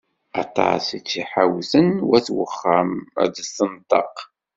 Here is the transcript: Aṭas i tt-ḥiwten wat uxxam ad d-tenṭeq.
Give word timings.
Aṭas 0.41 0.85
i 0.97 0.99
tt-ḥiwten 1.01 1.89
wat 2.09 2.27
uxxam 2.45 2.91
ad 3.21 3.29
d-tenṭeq. 3.35 4.15